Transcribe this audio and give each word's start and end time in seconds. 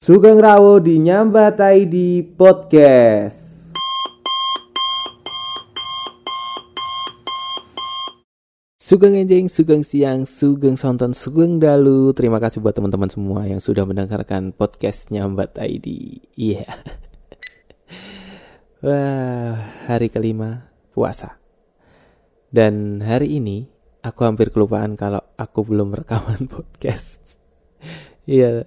Sugeng 0.00 0.40
Rawo 0.40 0.80
di 0.80 0.96
Nyambatai 0.96 1.84
di 1.84 2.24
podcast. 2.24 3.36
Sugeng 8.80 9.20
enjing, 9.20 9.52
sugeng 9.52 9.84
siang, 9.84 10.24
sugeng 10.24 10.80
sonton, 10.80 11.12
sugeng 11.12 11.60
dalu. 11.60 12.16
Terima 12.16 12.40
kasih 12.40 12.64
buat 12.64 12.72
teman-teman 12.72 13.12
semua 13.12 13.44
yang 13.44 13.60
sudah 13.60 13.84
mendengarkan 13.84 14.56
podcast 14.56 15.12
Nyambat 15.12 15.60
ID. 15.60 16.16
Iya. 16.32 16.64
Yeah. 16.64 16.72
Wah, 18.88 19.84
hari 19.84 20.08
kelima 20.08 20.72
puasa. 20.96 21.36
Dan 22.48 23.04
hari 23.04 23.36
ini 23.36 23.68
aku 24.00 24.24
hampir 24.24 24.48
kelupaan 24.48 24.96
kalau 24.96 25.20
aku 25.36 25.60
belum 25.60 25.92
rekaman 25.92 26.48
podcast. 26.56 27.20
Iya. 28.24 28.64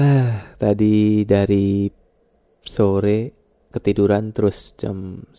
Ah, 0.00 0.56
tadi 0.60 1.24
dari 1.24 1.88
sore 2.62 3.18
ketiduran 3.70 4.32
terus 4.32 4.72
jam 4.80 5.20
10 5.32 5.36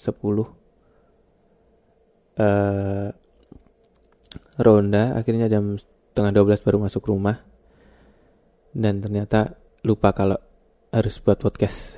uh, 2.37 3.09
ronda 4.57 5.03
akhirnya 5.17 5.49
jam 5.49 5.77
setengah 6.17 6.33
12 6.33 6.65
baru 6.65 6.77
masuk 6.81 7.13
rumah. 7.13 7.45
Dan 8.73 9.05
ternyata 9.05 9.53
lupa 9.85 10.09
kalau 10.17 10.41
harus 10.89 11.21
buat 11.21 11.37
podcast. 11.37 11.93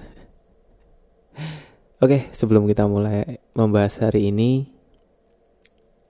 Oke, 2.04 2.28
sebelum 2.36 2.68
kita 2.68 2.84
mulai 2.84 3.40
membahas 3.56 4.04
hari 4.04 4.28
ini, 4.28 4.68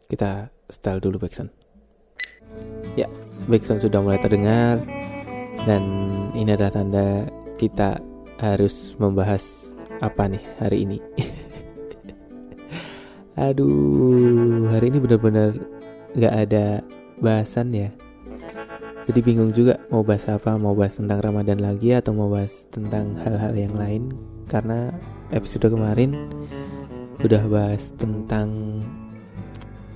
kita 0.10 0.50
style 0.70 1.02
dulu 1.02 1.22
backsound. 1.22 1.54
Ya, 2.98 3.06
backsound 3.46 3.86
sudah 3.86 4.02
mulai 4.02 4.18
terdengar, 4.18 4.82
dan 5.70 6.10
ini 6.34 6.58
adalah 6.58 6.74
tanda 6.74 7.30
kita 7.62 8.02
harus 8.42 8.98
membahas 8.98 9.70
apa 10.02 10.26
nih 10.26 10.42
hari 10.58 10.82
ini. 10.82 10.98
Aduh, 13.46 14.66
hari 14.74 14.90
ini 14.90 14.98
benar-benar 14.98 15.54
nggak 16.18 16.36
ada 16.50 16.82
bahasan 17.22 17.70
ya. 17.70 17.94
Jadi 19.06 19.20
bingung 19.22 19.54
juga 19.54 19.78
mau 19.94 20.02
bahas 20.02 20.26
apa, 20.26 20.58
mau 20.58 20.74
bahas 20.74 20.98
tentang 20.98 21.22
Ramadan 21.22 21.62
lagi 21.62 21.94
atau 21.94 22.18
mau 22.18 22.34
bahas 22.34 22.66
tentang 22.74 23.14
hal-hal 23.22 23.54
yang 23.54 23.78
lain. 23.78 24.10
Karena 24.50 24.90
episode 25.30 25.70
kemarin 25.70 26.18
udah 27.22 27.46
bahas 27.46 27.94
tentang 27.94 28.82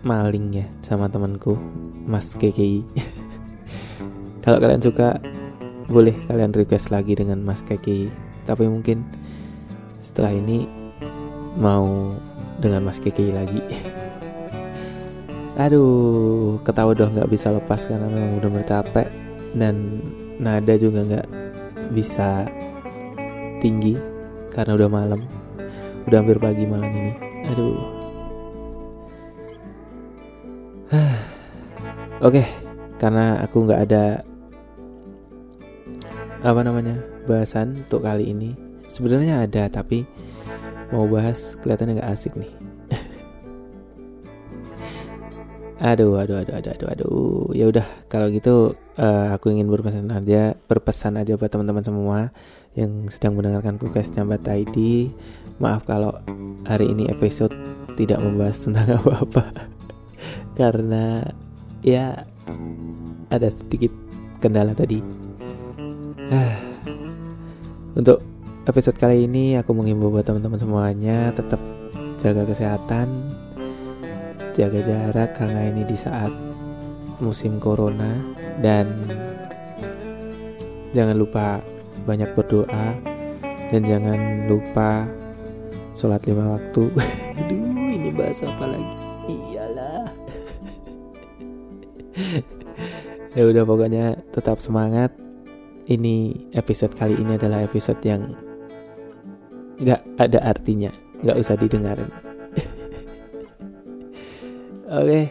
maling 0.06 0.54
ya 0.54 0.70
sama 0.86 1.10
temanku 1.10 1.58
Mas 2.06 2.38
KKI. 2.38 2.86
Kalau 4.46 4.62
kalian 4.62 4.84
suka 4.84 5.33
boleh 5.88 6.16
kalian 6.28 6.54
request 6.56 6.92
lagi 6.92 7.16
dengan 7.18 7.44
Mas 7.44 7.62
KKI. 7.64 8.12
Tapi 8.44 8.68
mungkin 8.68 9.04
setelah 10.04 10.32
ini 10.36 10.68
mau 11.58 12.14
dengan 12.60 12.84
Mas 12.88 13.00
Kiki 13.00 13.32
lagi. 13.34 13.60
Aduh 15.64 16.58
ketawa 16.66 16.98
doh 16.98 17.14
nggak 17.14 17.30
bisa 17.30 17.54
lepas 17.54 17.86
karena 17.86 18.10
memang 18.10 18.42
udah 18.42 18.66
capek 18.66 19.06
dan 19.54 20.02
nada 20.42 20.74
juga 20.82 21.06
nggak 21.06 21.28
bisa 21.94 22.50
tinggi 23.62 23.94
karena 24.50 24.74
udah 24.76 24.90
malam. 24.90 25.22
Udah 26.10 26.20
hampir 26.20 26.42
pagi 26.42 26.66
malam 26.66 26.90
ini. 26.90 27.14
Aduh. 27.54 27.78
Oke 32.24 32.40
okay, 32.40 32.48
karena 32.98 33.44
aku 33.46 33.68
nggak 33.68 33.82
ada 33.90 34.24
apa 36.44 36.60
namanya 36.60 37.00
bahasan 37.24 37.88
untuk 37.88 38.04
kali 38.04 38.36
ini 38.36 38.52
sebenarnya 38.92 39.48
ada 39.48 39.72
tapi 39.72 40.04
mau 40.94 41.10
bahas 41.10 41.58
kelihatannya 41.64 41.98
nggak 41.98 42.12
asik 42.14 42.38
nih. 42.38 42.54
aduh, 45.90 46.22
aduh, 46.22 46.46
aduh, 46.46 46.54
aduh, 46.54 46.72
aduh, 46.78 46.88
aduh. 46.94 47.50
Ya 47.58 47.66
udah, 47.66 47.82
kalau 48.06 48.30
gitu 48.30 48.78
uh, 49.02 49.34
aku 49.34 49.50
ingin 49.50 49.74
berpesan 49.74 50.14
aja, 50.14 50.54
berpesan 50.70 51.18
aja 51.18 51.34
buat 51.34 51.50
teman-teman 51.50 51.82
semua 51.82 52.30
yang 52.78 53.10
sedang 53.10 53.34
mendengarkan 53.34 53.82
podcast 53.82 54.14
Nyambat 54.14 54.46
ID. 54.46 55.10
Maaf 55.58 55.90
kalau 55.90 56.14
hari 56.70 56.94
ini 56.94 57.10
episode 57.10 57.58
tidak 57.98 58.22
membahas 58.22 58.62
tentang 58.62 58.94
apa-apa. 59.02 59.50
Karena 60.54 61.26
ya 61.82 62.30
ada 63.34 63.50
sedikit 63.50 63.90
kendala 64.38 64.78
tadi. 64.78 65.02
Ah. 66.34 66.58
Untuk 67.94 68.26
episode 68.66 68.98
kali 68.98 69.30
ini 69.30 69.54
aku 69.54 69.70
menghimbau 69.78 70.10
buat 70.10 70.26
teman-teman 70.26 70.58
semuanya 70.58 71.30
tetap 71.30 71.62
jaga 72.18 72.42
kesehatan, 72.50 73.38
jaga 74.58 74.82
jarak 74.82 75.38
karena 75.38 75.70
ini 75.70 75.86
di 75.86 75.94
saat 75.94 76.34
musim 77.22 77.62
corona 77.62 78.18
dan 78.66 78.90
jangan 80.98 81.22
lupa 81.22 81.62
banyak 82.10 82.34
berdoa 82.34 82.98
dan 83.70 83.82
jangan 83.86 84.50
lupa 84.50 85.06
sholat 85.94 86.26
lima 86.26 86.58
waktu. 86.58 86.90
Aduh, 87.46 87.94
ini 87.94 88.10
bahasa 88.10 88.50
apa 88.50 88.74
lagi? 88.74 88.96
Iyalah. 89.30 90.10
ya 93.38 93.44
udah 93.46 93.64
pokoknya 93.70 94.18
tetap 94.34 94.58
semangat. 94.58 95.23
Ini 95.84 96.48
episode 96.56 96.96
kali 96.96 97.20
ini 97.20 97.36
adalah 97.36 97.60
episode 97.60 98.00
yang 98.08 98.32
nggak 99.84 100.00
ada 100.16 100.40
artinya 100.40 100.88
nggak 101.20 101.36
usah 101.36 101.60
didengarin. 101.60 102.08
Oke 104.88 105.04
okay. 105.04 105.26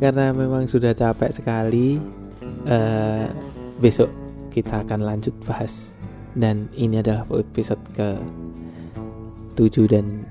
karena 0.00 0.32
memang 0.32 0.64
sudah 0.64 0.96
capek 0.96 1.36
sekali 1.36 2.00
uh, 2.64 3.28
besok 3.84 4.08
kita 4.48 4.80
akan 4.80 5.04
lanjut 5.04 5.36
bahas. 5.44 5.92
Dan 6.32 6.72
ini 6.72 7.04
adalah 7.04 7.28
episode 7.36 7.82
ke 7.92 8.16
7 9.60 9.92
dan 9.92 10.24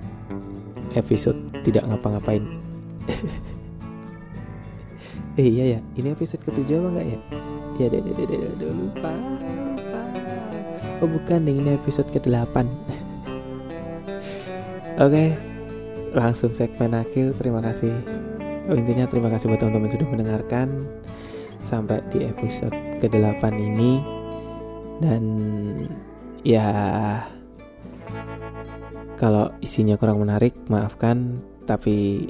episode 0.98 1.38
tidak 1.62 1.86
ngapa-ngapain. 1.86 2.42
Eh 5.40 5.48
iya 5.48 5.78
ya 5.78 5.80
ini 5.96 6.12
episode 6.12 6.44
ke 6.44 6.52
7 6.52 6.68
apa 6.68 6.88
enggak 6.92 7.08
ya 7.16 7.20
ya 7.80 7.88
deh 7.88 8.04
deh 8.04 8.14
deh 8.14 8.26
deh 8.28 8.40
lupa 8.76 9.12
lupa 9.16 10.02
oh 11.00 11.10
bukan 11.10 11.48
ini 11.48 11.80
episode 11.80 12.12
ke 12.12 12.20
8 12.20 12.68
Oke, 15.00 15.32
langsung 16.12 16.52
segmen 16.52 16.92
akhir. 16.92 17.32
Terima 17.40 17.64
kasih. 17.64 17.96
Oh, 18.68 18.76
intinya 18.76 19.08
terima 19.08 19.32
kasih 19.32 19.48
buat 19.48 19.64
teman-teman 19.64 19.96
sudah 19.96 20.08
mendengarkan 20.12 20.68
sampai 21.64 22.04
di 22.12 22.28
episode 22.28 22.76
ke-8 23.00 23.48
ini. 23.56 24.04
Dan 25.00 25.24
ya 26.44 26.68
kalau 29.16 29.56
isinya 29.64 29.96
kurang 29.96 30.20
menarik, 30.20 30.52
maafkan, 30.68 31.40
tapi 31.64 32.28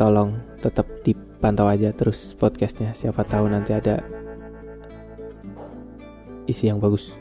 tolong 0.00 0.40
tetap 0.64 0.88
dipantau 1.04 1.68
aja 1.68 1.92
terus 1.92 2.32
podcastnya. 2.32 2.96
Siapa 2.96 3.28
tahu 3.28 3.52
nanti 3.52 3.76
ada 3.76 4.00
isi 6.50 6.68
yang 6.70 6.82
bagus. 6.82 7.14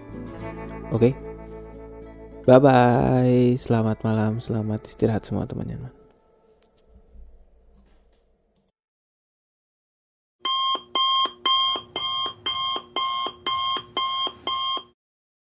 Oke? 0.91 1.11
Okay? 1.11 1.13
Bye 2.41 2.57
bye. 2.57 3.53
Selamat 3.61 4.01
malam, 4.01 4.41
selamat 4.41 4.89
istirahat 4.89 5.21
semua 5.23 5.45
teman-teman. 5.45 6.00